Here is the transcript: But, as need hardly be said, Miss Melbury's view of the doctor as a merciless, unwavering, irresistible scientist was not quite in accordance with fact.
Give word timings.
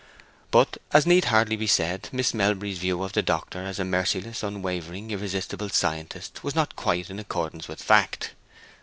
But, 0.49 0.79
as 0.93 1.05
need 1.05 1.25
hardly 1.25 1.55
be 1.55 1.67
said, 1.67 2.09
Miss 2.11 2.33
Melbury's 2.33 2.79
view 2.79 3.03
of 3.03 3.13
the 3.13 3.21
doctor 3.21 3.61
as 3.67 3.77
a 3.77 3.85
merciless, 3.85 4.41
unwavering, 4.41 5.11
irresistible 5.11 5.69
scientist 5.69 6.43
was 6.43 6.55
not 6.55 6.75
quite 6.75 7.11
in 7.11 7.19
accordance 7.19 7.67
with 7.67 7.83
fact. 7.83 8.31